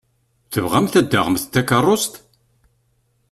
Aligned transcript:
Tebɣamt 0.51 0.99
ad 0.99 1.05
d-taɣemt 1.07 1.43
takeṛṛust. 1.53 2.13